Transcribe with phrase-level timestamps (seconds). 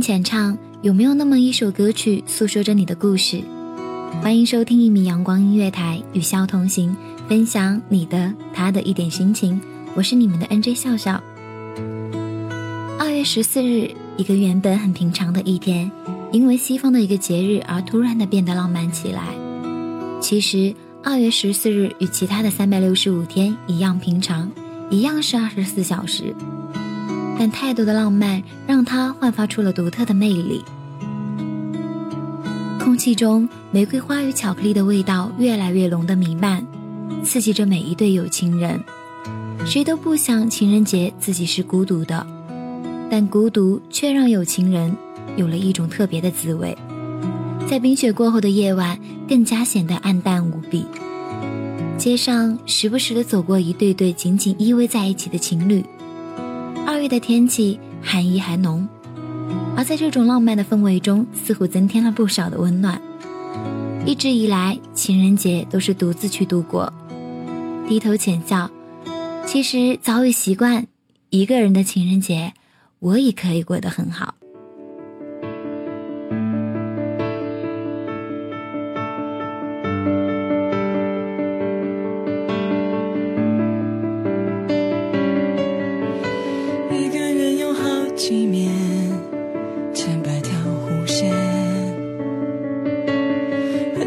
[0.00, 3.40] 浅唱有没有那么一首歌曲诉说着你的故事？
[4.22, 6.96] 欢迎收听一米阳光音乐台，与笑同行，
[7.28, 9.60] 分享你的他的一点心情。
[9.94, 11.22] 我是你们的 NJ 笑笑。
[12.98, 15.90] 二月十四日，一个原本很平常的一天，
[16.32, 19.22] 因为西方的一个节日而突然的变得浪漫起来。
[20.20, 20.74] 其实，
[21.04, 24.50] 二月十四日与其他的三百六十五天一样平常，
[24.90, 26.34] 一样是二十四小时，
[27.38, 30.62] 但太多的浪漫让它焕发出了独特的魅力。
[32.78, 36.64] 空气中玫瑰花与巧克力的味道越来越浓的弥漫，
[37.24, 38.80] 刺激着每一对有情人。
[39.64, 42.24] 谁都不想情人节自己是孤独的，
[43.10, 44.96] 但孤独却让有情人
[45.36, 46.76] 有了一种特别的滋味。
[47.68, 48.96] 在冰雪过后的夜晚，
[49.28, 50.86] 更加显得暗淡无比。
[51.98, 55.84] 街上时不时的走过一对对紧紧依偎在一起的情侣。
[56.96, 58.88] 八月的天气寒意还浓。
[59.76, 62.98] 而在这种浪漫的氛围中，似乎增添了不少的温暖。
[64.06, 66.90] 一直以来，情人节都是独自去度过，
[67.86, 68.70] 低头浅笑。
[69.44, 70.86] 其实早已习惯
[71.28, 72.54] 一个人的情人节，
[73.00, 74.34] 我也可以过得很好。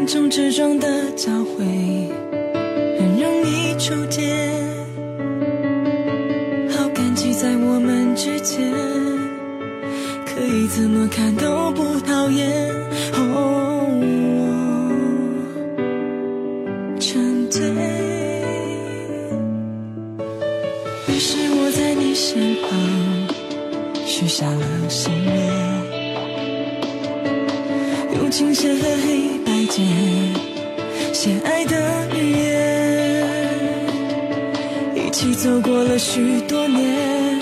[0.06, 1.64] 之中的交汇
[2.98, 4.48] 很容易触电，
[6.70, 8.72] 好感激在我们之间，
[10.24, 12.70] 可以怎么看都不讨厌。
[13.14, 13.88] 哦，
[17.00, 17.60] 成对。
[21.08, 22.70] 于是我在你身旁
[24.06, 25.34] 许下了心愿，
[28.30, 29.84] 用青线和黑白键。
[31.12, 33.26] 写爱的语言，
[34.94, 37.40] 一起走过了许多年，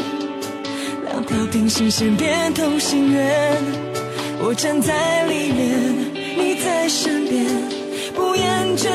[1.04, 3.54] 两条平行线变同心圆。
[4.40, 7.44] 我站在里面，你在身边，
[8.14, 8.88] 不厌倦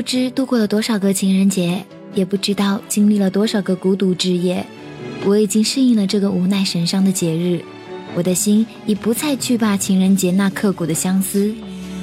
[0.00, 1.84] 不知度过了多少个情人节，
[2.14, 4.64] 也不知道经历了多少个孤独之夜，
[5.26, 7.62] 我已经适应了这个无奈神伤的节日。
[8.14, 11.54] 我的心已不再惧怕情人节那刻骨的相思，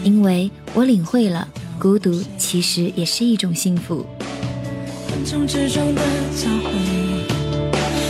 [0.04, 1.48] 因为我领会了。
[1.80, 4.06] 孤独其实也是一种幸福。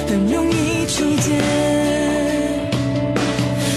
[0.06, 1.40] 很容易触见。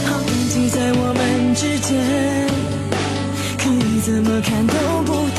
[0.06, 1.96] 好感激在我们之间，
[3.56, 5.29] 可以怎么看都不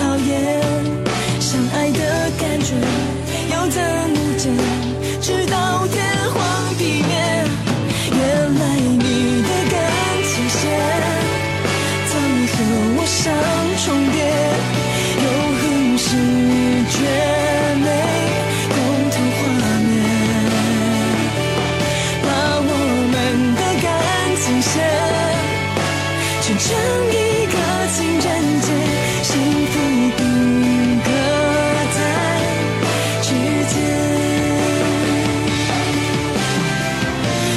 [33.72, 33.76] 子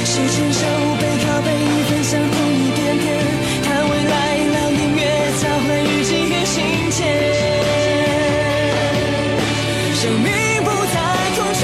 [0.05, 0.59] 谁牵手，
[0.99, 1.47] 背靠背，
[1.89, 3.05] 分享同一片天。
[3.63, 4.13] 叹未来，
[4.53, 5.01] 让音乐
[5.41, 6.55] 交换日记，给心
[6.89, 6.97] 间
[9.95, 10.27] 生命
[10.63, 10.95] 不再
[11.35, 11.61] 空缺。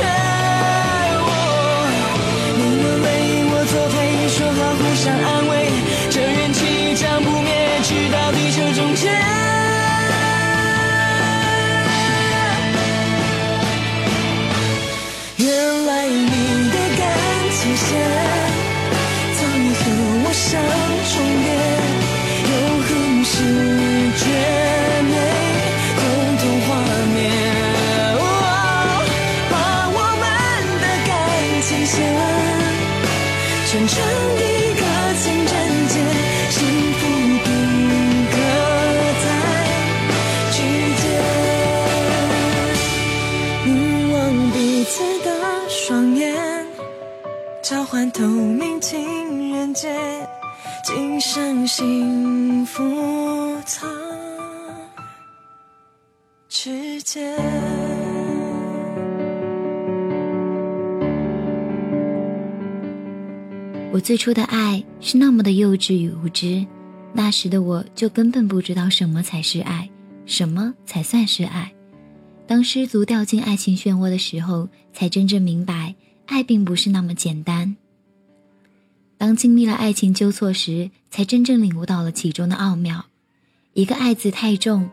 [1.24, 1.30] 我，
[2.57, 3.07] 你，能，为
[3.51, 3.95] 我做陪。
[4.27, 5.51] 说好互相安慰，
[6.09, 6.59] 这人气
[6.95, 7.50] 将不灭，
[7.83, 9.31] 直到地球终结。
[33.72, 33.96] 串成
[34.36, 34.40] 一
[34.74, 34.82] 个
[35.16, 35.48] 情人
[35.88, 35.96] 节，
[36.50, 36.60] 幸
[36.92, 37.00] 福
[37.46, 37.48] 定
[38.30, 38.36] 格
[39.24, 39.26] 在
[40.52, 40.56] 指
[40.98, 41.04] 尖。
[43.64, 43.70] 凝
[44.12, 44.20] 望
[44.52, 44.92] 彼此
[45.24, 45.30] 的
[45.70, 46.22] 双眼，
[47.64, 49.88] 交换透明情人节，
[50.84, 52.84] 今生幸福
[53.66, 53.90] 藏
[56.50, 57.91] 指尖。
[63.94, 66.66] 我最初的爱是那么的幼稚与无知，
[67.12, 69.90] 那时的我就根本不知道什么才是爱，
[70.26, 71.70] 什么才算是爱。
[72.48, 75.94] 当失足掉进爱情漩涡的时候，才真正明白，
[76.26, 77.76] 爱并不是那么简单。
[79.18, 83.04] 当经历了爱情纠错时，才真正领悟到了其中的奥妙。
[83.74, 84.90] 一个爱字太重，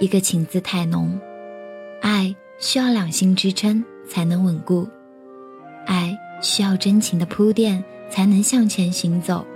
[0.00, 1.20] 一个情字太浓，
[2.00, 4.88] 爱需要两心支撑才能稳固，
[5.84, 7.84] 爱需要真情的铺垫。
[8.10, 9.46] 才能向前行走，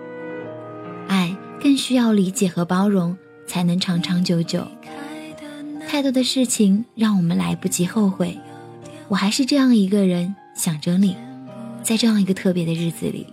[1.08, 3.16] 爱更需要理解和包容，
[3.46, 4.66] 才能长长久久。
[5.88, 8.38] 太多的事情让我们来不及后悔，
[9.08, 11.16] 我还是这样一个人想着你，
[11.82, 13.26] 在这样一个特别的日子里。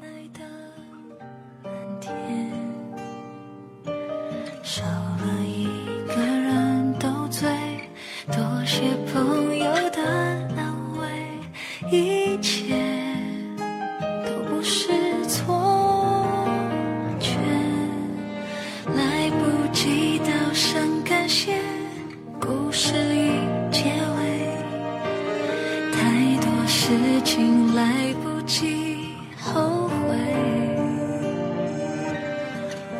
[27.39, 29.97] 经来不及后悔。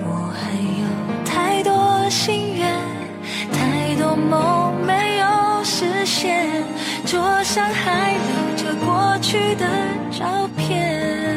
[0.02, 0.84] 我还有
[1.26, 2.74] 太多心愿，
[3.52, 5.26] 太多梦没有
[5.66, 6.64] 实现，
[7.06, 9.66] 桌上还留着过去的
[10.10, 11.36] 照片。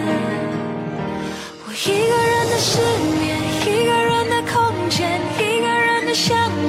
[1.66, 2.78] 我一个人的失
[3.18, 6.61] 眠，一个人的空间，一个人的想。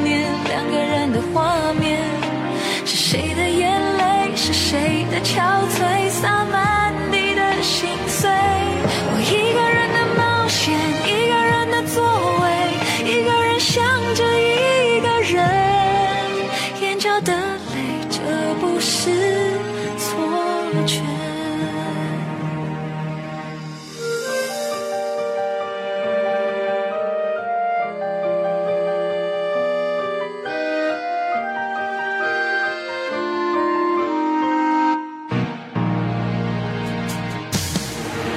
[20.76, 21.04] 我却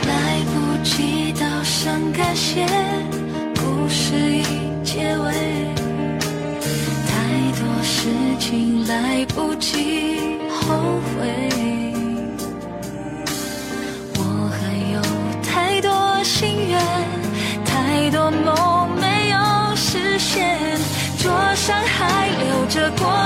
[0.06, 2.66] 来不及道声感谢
[3.54, 5.32] 故事已结尾
[7.08, 7.14] 太
[7.58, 10.18] 多事情来不及
[10.50, 11.55] 后悔。
[22.68, 23.25] 这过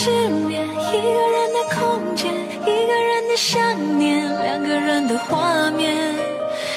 [0.00, 6.14] 失眠，一个人的空间，一个人的想念，两个人的画面，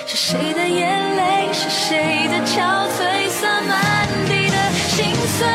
[0.08, 2.58] 是谁的眼泪，是谁的憔
[2.98, 4.58] 悴，洒满地的
[4.90, 5.48] 心碎。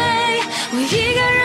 [0.70, 1.35] 我一个人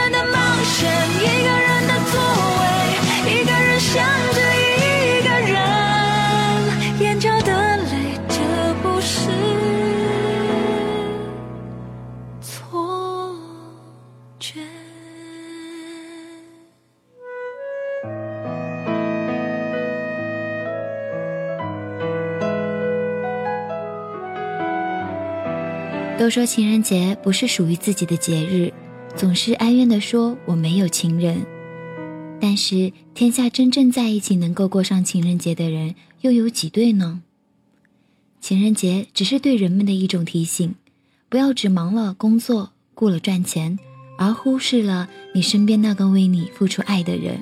[26.21, 28.71] 都说情人节不是属于自己的节日，
[29.15, 31.43] 总是哀怨地说我没有情人。
[32.39, 37.23] 但是天下真正在一起能够过上情人节的人又有几对呢？
[38.39, 40.75] 情人节只是对人们的一种提醒，
[41.27, 43.79] 不要只忙了工作，顾了赚钱，
[44.19, 47.41] 而忽视了你身边那个为你付出爱的人。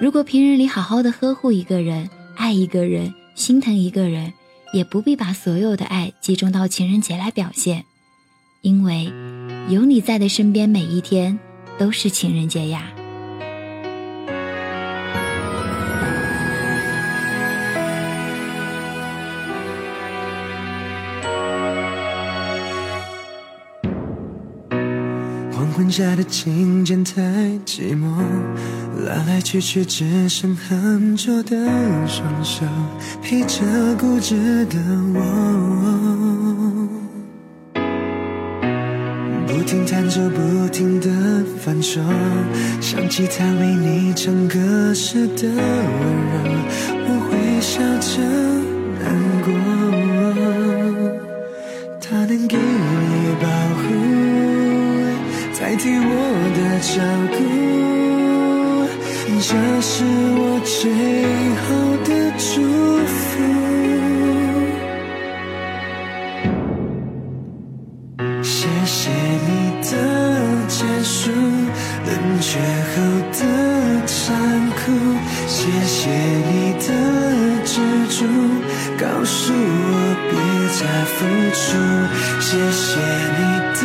[0.00, 4.32] 如果平日里好好的呵护一个人，爱一个人，心疼一个人。
[4.72, 7.84] 也不必把所有的爱集中到情人节来表现，
[8.60, 9.12] 因为
[9.68, 11.38] 有你在的身边，每一天
[11.78, 12.92] 都是情人节呀。
[25.90, 27.22] 下的情节太
[27.64, 28.22] 寂寞，
[29.06, 31.56] 来来去去只剩很久的
[32.06, 32.64] 双手，
[33.22, 33.64] 陪着
[33.98, 34.78] 固执的
[35.14, 35.20] 我。
[39.46, 41.08] 不停弹奏，不停的
[41.58, 42.00] 反手，
[42.80, 46.40] 想起他为你唱歌时的温柔，
[47.06, 48.20] 我会笑着
[49.02, 49.04] 难
[49.42, 49.48] 过。
[52.00, 53.84] 他能给你保护，
[55.68, 56.00] 代替我
[56.56, 56.96] 的照
[57.36, 57.38] 顾，
[59.38, 59.92] 这是
[60.38, 60.80] 我最
[61.60, 61.68] 后
[62.06, 62.48] 的祝
[63.04, 63.20] 福。
[68.42, 69.10] 谢谢
[69.46, 69.50] 你
[69.82, 69.92] 的
[70.68, 71.30] 结束，
[72.06, 72.10] 冷
[72.40, 72.58] 却
[72.88, 72.96] 后
[73.38, 73.40] 的
[74.06, 74.16] 残
[74.70, 74.80] 酷。
[75.46, 76.08] 谢谢
[76.48, 76.88] 你的
[77.66, 77.76] 执
[78.08, 78.24] 着，
[78.96, 79.94] 告诉我
[80.30, 80.32] 别
[80.78, 81.16] 再付
[81.52, 81.76] 出。
[82.40, 82.96] 谢谢
[83.36, 83.40] 你
[83.74, 83.82] 的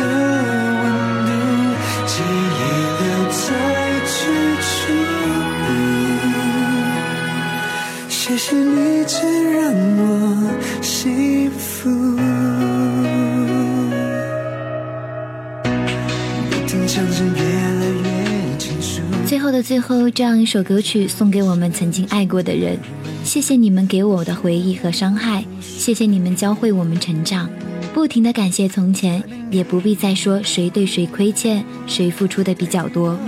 [20.10, 22.78] 这样一首歌曲送给我们曾经爱过的人。
[23.24, 27.48] 谢谢你们给我的回忆和伤害，谢谢你们教会我们成长。
[27.92, 33.18] 不停的感谢从前，也不必再说谁对谁亏欠，谁付出的比较多。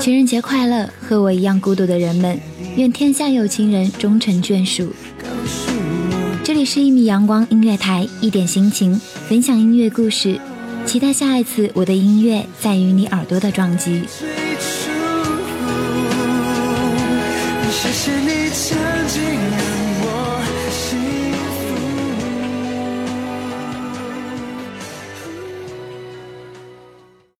[0.00, 0.88] 情人节快乐！
[1.00, 2.38] 和我一样孤独的人们，
[2.76, 4.92] 愿天下有情人终成眷属。
[6.42, 10.38] 这里是一米阳光音乐台，一点心情，分享音乐故事，
[10.84, 14.02] 期待下一次我的音乐在与你耳朵的撞击。
[17.70, 18.76] 谢谢你曾
[19.08, 19.22] 经